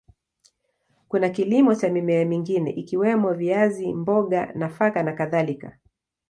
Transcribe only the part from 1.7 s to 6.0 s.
cha mimea mingine ikiwemo viazi, mboga, nafaka na kadhalika.